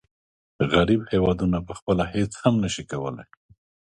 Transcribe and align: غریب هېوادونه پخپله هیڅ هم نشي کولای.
غریب 0.73 1.01
هېوادونه 1.11 1.57
پخپله 1.69 2.03
هیڅ 2.13 2.31
هم 2.41 2.53
نشي 2.63 2.83
کولای. 2.91 3.27